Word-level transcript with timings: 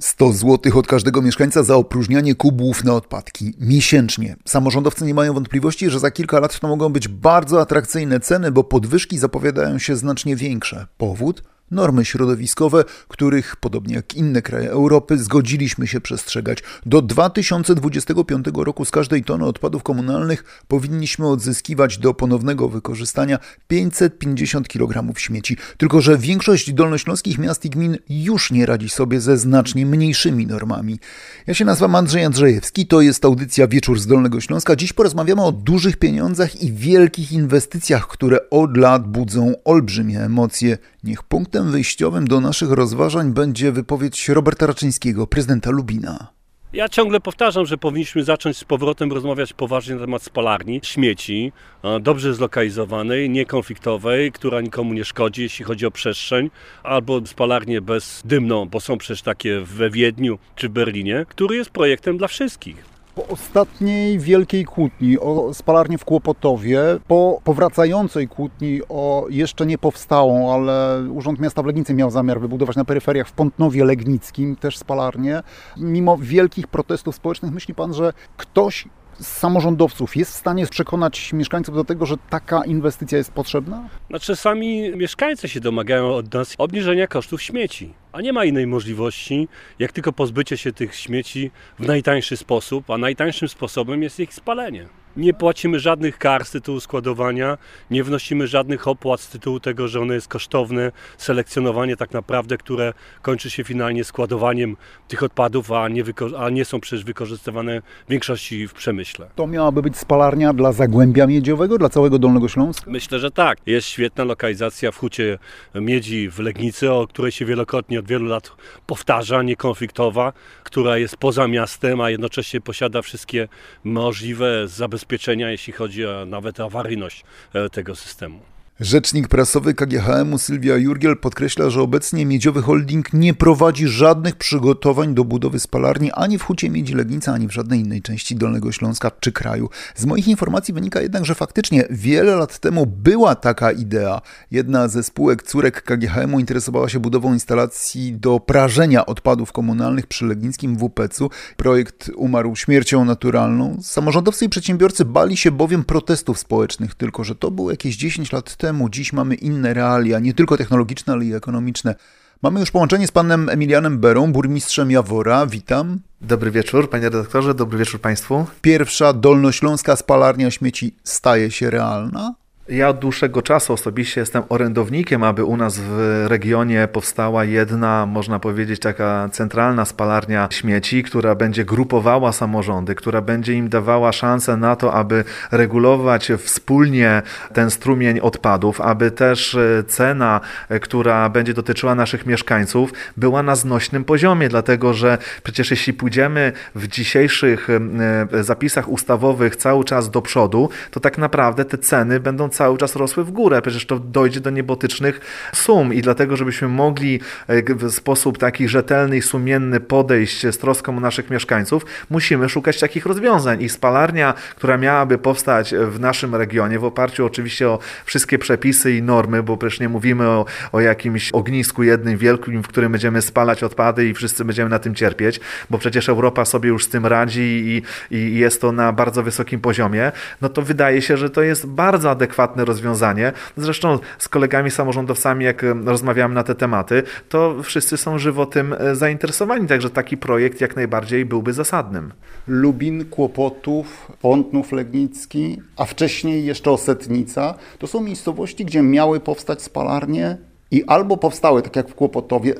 100 0.00 0.32
zł 0.32 0.78
od 0.78 0.86
każdego 0.86 1.22
mieszkańca 1.22 1.62
za 1.62 1.76
opróżnianie 1.76 2.34
kubłów 2.34 2.84
na 2.84 2.94
odpadki 2.94 3.54
miesięcznie. 3.60 4.36
Samorządowcy 4.44 5.04
nie 5.04 5.14
mają 5.14 5.34
wątpliwości, 5.34 5.90
że 5.90 5.98
za 5.98 6.10
kilka 6.10 6.40
lat 6.40 6.60
to 6.60 6.68
mogą 6.68 6.88
być 6.88 7.08
bardzo 7.08 7.60
atrakcyjne 7.60 8.20
ceny, 8.20 8.52
bo 8.52 8.64
podwyżki 8.64 9.18
zapowiadają 9.18 9.78
się 9.78 9.96
znacznie 9.96 10.36
większe. 10.36 10.86
Powód? 10.96 11.42
Normy 11.70 12.04
środowiskowe, 12.04 12.84
których, 13.08 13.56
podobnie 13.56 13.94
jak 13.94 14.14
inne 14.14 14.42
kraje 14.42 14.70
Europy, 14.70 15.18
zgodziliśmy 15.18 15.86
się 15.86 16.00
przestrzegać. 16.00 16.62
Do 16.86 17.02
2025 17.02 18.46
roku 18.54 18.84
z 18.84 18.90
każdej 18.90 19.24
tony 19.24 19.44
odpadów 19.44 19.82
komunalnych 19.82 20.62
powinniśmy 20.68 21.28
odzyskiwać 21.28 21.98
do 21.98 22.14
ponownego 22.14 22.68
wykorzystania 22.68 23.38
550 23.68 24.68
kg 24.68 25.18
śmieci. 25.18 25.56
Tylko, 25.76 26.00
że 26.00 26.18
większość 26.18 26.72
dolnośląskich 26.72 27.38
miast 27.38 27.64
i 27.64 27.70
gmin 27.70 27.98
już 28.08 28.50
nie 28.50 28.66
radzi 28.66 28.88
sobie 28.88 29.20
ze 29.20 29.36
znacznie 29.36 29.86
mniejszymi 29.86 30.46
normami. 30.46 30.98
Ja 31.46 31.54
się 31.54 31.64
nazywam 31.64 31.94
Andrzej 31.94 32.24
Andrzejewski, 32.24 32.86
to 32.86 33.00
jest 33.00 33.24
audycja 33.24 33.68
Wieczór 33.68 34.00
z 34.00 34.06
Dolnego 34.06 34.40
Śląska. 34.40 34.76
Dziś 34.76 34.92
porozmawiamy 34.92 35.42
o 35.42 35.52
dużych 35.52 35.96
pieniądzach 35.96 36.62
i 36.62 36.72
wielkich 36.72 37.32
inwestycjach, 37.32 38.08
które 38.08 38.50
od 38.50 38.76
lat 38.76 39.08
budzą 39.08 39.54
olbrzymie 39.64 40.20
emocje. 40.20 40.78
Niech 41.08 41.22
punktem 41.22 41.70
wyjściowym 41.70 42.26
do 42.26 42.40
naszych 42.40 42.70
rozważań 42.70 43.32
będzie 43.32 43.72
wypowiedź 43.72 44.28
Roberta 44.28 44.66
Raczyńskiego, 44.66 45.26
prezydenta 45.26 45.70
Lubina. 45.70 46.32
Ja 46.72 46.88
ciągle 46.88 47.20
powtarzam, 47.20 47.66
że 47.66 47.78
powinniśmy 47.78 48.24
zacząć 48.24 48.56
z 48.56 48.64
powrotem 48.64 49.12
rozmawiać 49.12 49.52
poważnie 49.52 49.94
na 49.94 50.00
temat 50.00 50.22
spalarni, 50.22 50.80
śmieci, 50.82 51.52
dobrze 52.00 52.34
zlokalizowanej, 52.34 53.30
niekonfliktowej, 53.30 54.32
która 54.32 54.60
nikomu 54.60 54.92
nie 54.92 55.04
szkodzi, 55.04 55.42
jeśli 55.42 55.64
chodzi 55.64 55.86
o 55.86 55.90
przestrzeń, 55.90 56.50
albo 56.82 57.26
spalarnię 57.26 57.80
bezdymną, 57.80 58.66
bo 58.66 58.80
są 58.80 58.98
przecież 58.98 59.22
takie 59.22 59.60
we 59.60 59.90
Wiedniu 59.90 60.38
czy 60.56 60.68
Berlinie, 60.68 61.26
który 61.28 61.56
jest 61.56 61.70
projektem 61.70 62.18
dla 62.18 62.28
wszystkich. 62.28 62.97
Po 63.18 63.26
ostatniej 63.26 64.18
wielkiej 64.18 64.64
kłótni 64.64 65.18
o 65.18 65.54
spalarnię 65.54 65.98
w 65.98 66.04
Kłopotowie, 66.04 66.80
po 67.08 67.40
powracającej 67.44 68.28
kłótni 68.28 68.80
o 68.88 69.26
jeszcze 69.30 69.66
nie 69.66 69.78
powstałą, 69.78 70.54
ale 70.54 71.04
Urząd 71.10 71.40
Miasta 71.40 71.62
w 71.62 71.66
Legnicy 71.66 71.94
miał 71.94 72.10
zamiar 72.10 72.40
wybudować 72.40 72.76
na 72.76 72.84
peryferiach 72.84 73.28
w 73.28 73.32
Pątnowie 73.32 73.84
Legnickim 73.84 74.56
też 74.56 74.78
spalarnię, 74.78 75.42
mimo 75.76 76.18
wielkich 76.18 76.66
protestów 76.66 77.14
społecznych, 77.14 77.52
myśli 77.52 77.74
Pan, 77.74 77.94
że 77.94 78.12
ktoś 78.36 78.88
samorządowców 79.20 80.16
jest 80.16 80.32
w 80.32 80.36
stanie 80.36 80.66
przekonać 80.66 81.32
mieszkańców 81.32 81.74
do 81.74 81.84
tego, 81.84 82.06
że 82.06 82.16
taka 82.30 82.64
inwestycja 82.64 83.18
jest 83.18 83.32
potrzebna? 83.32 83.88
Znaczy 84.10 84.36
sami 84.36 84.96
mieszkańcy 84.96 85.48
się 85.48 85.60
domagają 85.60 86.14
od 86.14 86.34
nas 86.34 86.54
obniżenia 86.58 87.06
kosztów 87.06 87.42
śmieci. 87.42 87.94
A 88.12 88.20
nie 88.20 88.32
ma 88.32 88.44
innej 88.44 88.66
możliwości, 88.66 89.48
jak 89.78 89.92
tylko 89.92 90.12
pozbycie 90.12 90.56
się 90.56 90.72
tych 90.72 90.94
śmieci 90.94 91.50
w 91.78 91.86
najtańszy 91.86 92.36
sposób, 92.36 92.90
a 92.90 92.98
najtańszym 92.98 93.48
sposobem 93.48 94.02
jest 94.02 94.20
ich 94.20 94.34
spalenie. 94.34 94.88
Nie 95.18 95.34
płacimy 95.34 95.80
żadnych 95.80 96.18
kar 96.18 96.44
z 96.44 96.50
tytułu 96.50 96.80
składowania, 96.80 97.58
nie 97.90 98.04
wnosimy 98.04 98.46
żadnych 98.46 98.88
opłat 98.88 99.20
z 99.20 99.28
tytułu 99.28 99.60
tego, 99.60 99.88
że 99.88 100.00
one 100.00 100.14
jest 100.14 100.28
kosztowne, 100.28 100.92
selekcjonowanie 101.16 101.96
tak 101.96 102.12
naprawdę, 102.12 102.58
które 102.58 102.92
kończy 103.22 103.50
się 103.50 103.64
finalnie 103.64 104.04
składowaniem 104.04 104.76
tych 105.08 105.22
odpadów, 105.22 105.72
a 105.72 105.88
nie, 105.88 106.04
a 106.38 106.50
nie 106.50 106.64
są 106.64 106.80
przecież 106.80 107.04
wykorzystywane 107.04 107.80
w 108.06 108.10
większości 108.10 108.68
w 108.68 108.72
przemyśle. 108.74 109.26
To 109.34 109.46
miałaby 109.46 109.82
być 109.82 109.96
spalarnia 109.96 110.52
dla 110.52 110.72
Zagłębia 110.72 111.26
Miedziowego, 111.26 111.78
dla 111.78 111.88
całego 111.88 112.18
Dolnego 112.18 112.48
Śląska? 112.48 112.90
Myślę, 112.90 113.18
że 113.18 113.30
tak. 113.30 113.58
Jest 113.66 113.88
świetna 113.88 114.24
lokalizacja 114.24 114.92
w 114.92 114.96
Hucie 114.96 115.38
Miedzi 115.74 116.30
w 116.30 116.38
Legnicy, 116.38 116.92
o 116.92 117.06
której 117.06 117.32
się 117.32 117.44
wielokrotnie 117.44 117.98
od 117.98 118.08
wielu 118.08 118.26
lat 118.26 118.52
powtarza, 118.86 119.42
niekonfliktowa, 119.42 120.32
która 120.64 120.98
jest 120.98 121.16
poza 121.16 121.48
miastem, 121.48 122.00
a 122.00 122.10
jednocześnie 122.10 122.60
posiada 122.60 123.02
wszystkie 123.02 123.48
możliwe 123.84 124.68
zabezpieczenia, 124.68 125.07
jeśli 125.50 125.72
chodzi 125.72 126.06
o 126.06 126.26
nawet 126.26 126.60
awaryjność 126.60 127.24
e, 127.54 127.70
tego 127.70 127.96
systemu. 127.96 128.57
Rzecznik 128.80 129.28
prasowy 129.28 129.74
KGHM-u 129.74 130.38
Sylwia 130.38 130.76
Jurgiel 130.76 131.16
podkreśla, 131.16 131.70
że 131.70 131.82
obecnie 131.82 132.26
Miedziowy 132.26 132.62
Holding 132.62 133.12
nie 133.12 133.34
prowadzi 133.34 133.88
żadnych 133.88 134.36
przygotowań 134.36 135.14
do 135.14 135.24
budowy 135.24 135.60
spalarni 135.60 136.12
ani 136.12 136.38
w 136.38 136.42
Hucie 136.42 136.70
Miedzi 136.70 136.94
Legnica, 136.94 137.32
ani 137.32 137.48
w 137.48 137.52
żadnej 137.52 137.80
innej 137.80 138.02
części 138.02 138.36
Dolnego 138.36 138.72
Śląska 138.72 139.10
czy 139.20 139.32
kraju. 139.32 139.68
Z 139.96 140.04
moich 140.04 140.28
informacji 140.28 140.74
wynika 140.74 141.00
jednak, 141.00 141.24
że 141.24 141.34
faktycznie 141.34 141.84
wiele 141.90 142.36
lat 142.36 142.58
temu 142.58 142.86
była 142.86 143.34
taka 143.34 143.72
idea. 143.72 144.20
Jedna 144.50 144.88
ze 144.88 145.02
spółek 145.02 145.42
córek 145.42 145.82
KGHM-u 145.82 146.40
interesowała 146.40 146.88
się 146.88 147.00
budową 147.00 147.32
instalacji 147.32 148.12
do 148.12 148.40
prażenia 148.40 149.06
odpadów 149.06 149.52
komunalnych 149.52 150.06
przy 150.06 150.26
legnickim 150.26 150.76
WPC-u. 150.76 151.30
Projekt 151.56 152.10
umarł 152.16 152.56
śmiercią 152.56 153.04
naturalną. 153.04 153.76
Samorządowcy 153.82 154.44
i 154.44 154.48
przedsiębiorcy 154.48 155.04
bali 155.04 155.36
się 155.36 155.50
bowiem 155.50 155.84
protestów 155.84 156.38
społecznych, 156.38 156.94
tylko 156.94 157.24
że 157.24 157.34
to 157.34 157.50
było 157.50 157.70
jakieś 157.70 157.96
10 157.96 158.32
lat 158.32 158.56
temu 158.56 158.67
temu. 158.68 158.88
Dziś 158.88 159.12
mamy 159.12 159.34
inne 159.34 159.74
realia, 159.74 160.18
nie 160.18 160.34
tylko 160.34 160.56
technologiczne, 160.56 161.12
ale 161.12 161.24
i 161.24 161.34
ekonomiczne. 161.34 161.94
Mamy 162.42 162.60
już 162.60 162.70
połączenie 162.70 163.06
z 163.06 163.10
panem 163.10 163.48
Emilianem 163.48 163.98
Berą, 163.98 164.32
burmistrzem 164.32 164.90
Jawora. 164.90 165.46
Witam. 165.46 166.00
Dobry 166.20 166.50
wieczór, 166.50 166.90
panie 166.90 167.04
redaktorze, 167.04 167.54
dobry 167.54 167.78
wieczór 167.78 168.00
państwu. 168.00 168.46
Pierwsza 168.62 169.12
dolnośląska 169.12 169.96
spalarnia 169.96 170.50
śmieci 170.50 170.94
staje 171.04 171.50
się 171.50 171.70
realna? 171.70 172.34
Ja 172.68 172.88
od 172.88 172.98
dłuższego 172.98 173.42
czasu 173.42 173.72
osobiście 173.72 174.20
jestem 174.20 174.42
orędownikiem, 174.48 175.22
aby 175.22 175.44
u 175.44 175.56
nas 175.56 175.78
w 175.78 176.24
regionie 176.28 176.88
powstała 176.92 177.44
jedna, 177.44 178.06
można 178.06 178.38
powiedzieć, 178.38 178.80
taka 178.80 179.28
centralna 179.32 179.84
spalarnia 179.84 180.48
śmieci, 180.50 181.02
która 181.02 181.34
będzie 181.34 181.64
grupowała 181.64 182.32
samorządy, 182.32 182.94
która 182.94 183.20
będzie 183.20 183.54
im 183.54 183.68
dawała 183.68 184.12
szansę 184.12 184.56
na 184.56 184.76
to, 184.76 184.94
aby 184.94 185.24
regulować 185.50 186.32
wspólnie 186.38 187.22
ten 187.52 187.70
strumień 187.70 188.20
odpadów, 188.20 188.80
aby 188.80 189.10
też 189.10 189.54
e, 189.54 189.84
cena, 189.86 190.40
e, 190.68 190.80
która 190.80 191.28
będzie 191.28 191.54
dotyczyła 191.54 191.94
naszych 191.94 192.26
mieszkańców, 192.26 192.92
była 193.16 193.42
na 193.42 193.56
znośnym 193.56 194.04
poziomie, 194.04 194.48
dlatego 194.48 194.94
że 194.94 195.18
przecież 195.42 195.70
jeśli 195.70 195.92
pójdziemy 195.92 196.52
w 196.74 196.88
dzisiejszych 196.88 197.68
e, 197.70 198.44
zapisach 198.44 198.88
ustawowych 198.88 199.56
cały 199.56 199.84
czas 199.84 200.10
do 200.10 200.22
przodu, 200.22 200.70
to 200.90 201.00
tak 201.00 201.18
naprawdę 201.18 201.64
te 201.64 201.78
ceny 201.78 202.20
będą 202.20 202.48
cały 202.58 202.78
czas 202.78 202.96
rosły 202.96 203.24
w 203.24 203.30
górę. 203.30 203.62
Przecież 203.62 203.86
to 203.86 203.98
dojdzie 203.98 204.40
do 204.40 204.50
niebotycznych 204.50 205.20
sum 205.54 205.94
i 205.94 206.02
dlatego, 206.02 206.36
żebyśmy 206.36 206.68
mogli 206.68 207.20
e, 207.46 207.74
w 207.74 207.90
sposób 207.90 208.38
taki 208.38 208.68
rzetelny 208.68 209.16
i 209.16 209.22
sumienny 209.22 209.80
podejść 209.80 210.46
z 210.46 210.58
troską 210.58 211.00
naszych 211.00 211.30
mieszkańców, 211.30 211.86
musimy 212.10 212.48
szukać 212.48 212.80
takich 212.80 213.06
rozwiązań. 213.06 213.62
I 213.62 213.68
spalarnia, 213.68 214.34
która 214.56 214.78
miałaby 214.78 215.18
powstać 215.18 215.74
w 215.74 216.00
naszym 216.00 216.34
regionie, 216.34 216.78
w 216.78 216.84
oparciu 216.84 217.26
oczywiście 217.26 217.68
o 217.68 217.78
wszystkie 218.04 218.38
przepisy 218.38 218.92
i 218.92 219.02
normy, 219.02 219.42
bo 219.42 219.56
przecież 219.56 219.80
nie 219.80 219.88
mówimy 219.88 220.28
o, 220.28 220.44
o 220.72 220.80
jakimś 220.80 221.30
ognisku 221.32 221.82
jednym 221.82 222.18
wielkim, 222.18 222.62
w 222.62 222.68
którym 222.68 222.92
będziemy 222.92 223.22
spalać 223.22 223.62
odpady 223.62 224.08
i 224.08 224.14
wszyscy 224.14 224.44
będziemy 224.44 224.70
na 224.70 224.78
tym 224.78 224.94
cierpieć, 224.94 225.40
bo 225.70 225.78
przecież 225.78 226.08
Europa 226.08 226.44
sobie 226.44 226.68
już 226.68 226.84
z 226.84 226.88
tym 226.88 227.06
radzi 227.06 227.40
i, 227.40 227.82
i 228.16 228.38
jest 228.38 228.60
to 228.60 228.72
na 228.72 228.92
bardzo 228.92 229.22
wysokim 229.22 229.60
poziomie, 229.60 230.12
no 230.40 230.48
to 230.48 230.62
wydaje 230.62 231.02
się, 231.02 231.16
że 231.16 231.30
to 231.30 231.42
jest 231.42 231.66
bardzo 231.66 232.10
adekwatne 232.10 232.47
adekwatne 232.48 232.64
rozwiązanie. 232.64 233.32
Zresztą 233.56 233.98
z 234.18 234.28
kolegami 234.28 234.70
samorządowcami, 234.70 235.44
jak 235.44 235.64
rozmawiamy 235.84 236.34
na 236.34 236.44
te 236.44 236.54
tematy, 236.54 237.02
to 237.28 237.62
wszyscy 237.62 237.96
są 237.96 238.18
żywo 238.18 238.46
tym 238.46 238.72
e, 238.72 238.94
zainteresowani, 238.94 239.66
także 239.66 239.90
taki 239.90 240.16
projekt 240.16 240.60
jak 240.60 240.76
najbardziej 240.76 241.24
byłby 241.24 241.52
zasadnym. 241.52 242.12
Lubin, 242.46 243.04
Kłopotów, 243.04 244.12
Pątnów 244.20 244.72
Legnicki, 244.72 245.62
a 245.76 245.84
wcześniej 245.84 246.46
jeszcze 246.46 246.70
Osetnica, 246.70 247.54
to 247.78 247.86
są 247.86 248.00
miejscowości, 248.00 248.64
gdzie 248.64 248.82
miały 248.82 249.20
powstać 249.20 249.62
spalarnie 249.62 250.38
i 250.70 250.84
albo 250.84 251.16
powstały, 251.16 251.62
tak 251.62 251.76
jak 251.76 251.88
w 251.88 251.94
Kłopotowie, 251.94 252.54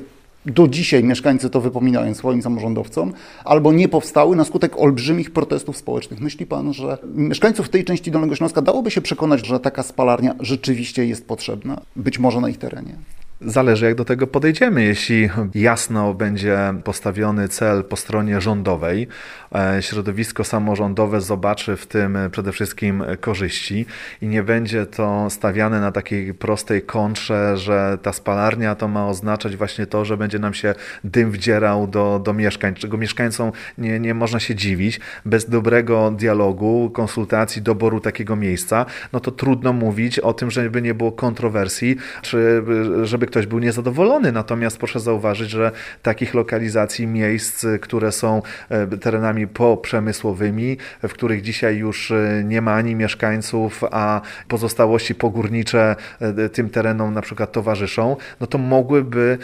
do 0.51 0.67
dzisiaj 0.67 1.03
mieszkańcy 1.03 1.49
to 1.49 1.61
wypominają 1.61 2.13
swoim 2.13 2.41
samorządowcom, 2.41 3.13
albo 3.45 3.73
nie 3.73 3.87
powstały 3.87 4.35
na 4.35 4.43
skutek 4.43 4.79
olbrzymich 4.79 5.31
protestów 5.31 5.77
społecznych. 5.77 6.19
Myśli 6.19 6.45
pan, 6.45 6.73
że 6.73 6.97
mieszkańców 7.15 7.69
tej 7.69 7.85
części 7.85 8.11
Dolnego 8.11 8.35
Śląska 8.35 8.61
dałoby 8.61 8.91
się 8.91 9.01
przekonać, 9.01 9.47
że 9.47 9.59
taka 9.59 9.83
spalarnia 9.83 10.35
rzeczywiście 10.39 11.05
jest 11.05 11.27
potrzebna, 11.27 11.81
być 11.95 12.19
może 12.19 12.41
na 12.41 12.49
ich 12.49 12.57
terenie? 12.57 12.95
Zależy, 13.41 13.85
jak 13.85 13.95
do 13.95 14.05
tego 14.05 14.27
podejdziemy. 14.27 14.83
Jeśli 14.83 15.29
jasno 15.55 16.13
będzie 16.13 16.59
postawiony 16.83 17.47
cel 17.47 17.83
po 17.83 17.95
stronie 17.95 18.41
rządowej, 18.41 19.07
e, 19.55 19.81
środowisko 19.81 20.43
samorządowe 20.43 21.21
zobaczy 21.21 21.75
w 21.75 21.85
tym 21.85 22.17
przede 22.31 22.51
wszystkim 22.51 23.03
korzyści 23.21 23.85
i 24.21 24.27
nie 24.27 24.43
będzie 24.43 24.85
to 24.85 25.29
stawiane 25.29 25.79
na 25.81 25.91
takiej 25.91 26.33
prostej 26.33 26.81
kontrze, 26.81 27.57
że 27.57 27.97
ta 28.01 28.13
spalarnia 28.13 28.75
to 28.75 28.87
ma 28.87 29.07
oznaczać 29.07 29.55
właśnie 29.55 29.85
to, 29.85 30.05
że 30.05 30.17
będzie 30.17 30.39
nam 30.39 30.53
się 30.53 30.75
dym 31.03 31.31
wdzierał 31.31 31.87
do, 31.87 32.21
do 32.23 32.33
mieszkań, 32.33 32.73
czego 32.73 32.97
mieszkańcom 32.97 33.51
nie, 33.77 33.99
nie 33.99 34.13
można 34.13 34.39
się 34.39 34.55
dziwić. 34.55 34.99
Bez 35.25 35.49
dobrego 35.49 36.11
dialogu, 36.11 36.89
konsultacji, 36.93 37.61
doboru 37.61 37.99
takiego 37.99 38.35
miejsca, 38.35 38.85
no 39.13 39.19
to 39.19 39.31
trudno 39.31 39.73
mówić 39.73 40.19
o 40.19 40.33
tym, 40.33 40.51
żeby 40.51 40.81
nie 40.81 40.93
było 40.93 41.11
kontrowersji, 41.11 41.95
czy 42.21 42.63
żeby 43.03 43.28
ktoś 43.29 43.45
był 43.45 43.59
niezadowolony. 43.59 44.31
Natomiast 44.31 44.77
proszę 44.77 44.99
zauważyć, 44.99 45.49
że 45.49 45.71
takich 46.01 46.33
lokalizacji 46.33 47.07
miejsc, 47.07 47.65
które 47.81 48.11
są 48.11 48.41
e, 48.69 48.87
terenami 48.87 49.47
poprzemysłowymi, 49.47 50.77
w 51.03 51.13
których 51.13 51.41
dzisiaj 51.41 51.77
już 51.77 52.11
e, 52.11 52.43
nie 52.45 52.61
ma 52.61 52.73
ani 52.73 52.95
mieszkańców, 52.95 53.83
a 53.91 54.21
pozostałości 54.47 55.15
pogórnicze 55.15 55.95
e, 56.19 56.49
tym 56.49 56.69
terenom 56.69 57.13
na 57.13 57.21
przykład 57.21 57.51
towarzyszą, 57.51 58.17
no 58.39 58.47
to 58.47 58.57
mogłyby 58.57 59.37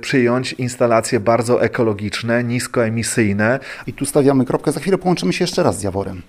przyjąć 0.00 0.52
instalacje 0.52 1.20
bardzo 1.20 1.62
ekologiczne, 1.62 2.44
niskoemisyjne. 2.44 3.60
I 3.86 3.92
tu 3.92 4.06
stawiamy 4.06 4.44
kropkę, 4.44 4.72
za 4.72 4.80
chwilę 4.80 4.98
połączymy 4.98 5.32
się 5.32 5.44
jeszcze 5.44 5.62
raz 5.62 5.78
z 5.78 5.82
Jaworem. 5.82 6.22